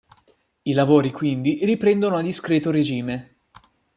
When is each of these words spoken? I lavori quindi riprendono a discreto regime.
I 0.63 0.71
lavori 0.73 1.11
quindi 1.11 1.59
riprendono 1.61 2.15
a 2.17 2.23
discreto 2.23 2.71
regime. 2.71 3.37